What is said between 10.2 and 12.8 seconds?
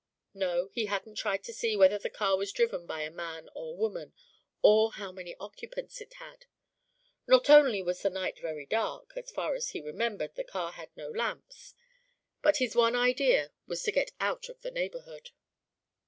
the car had no lamps), but his